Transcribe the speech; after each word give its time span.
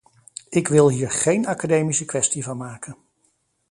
Ik 0.49 0.67
wil 0.67 0.89
hier 0.89 1.11
geen 1.11 1.47
academische 1.47 2.05
kwestie 2.05 2.43
van 2.43 2.57
maken. 2.57 2.97